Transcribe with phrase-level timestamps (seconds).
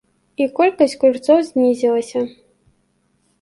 [0.45, 2.19] І колькасць курцоў знізілася.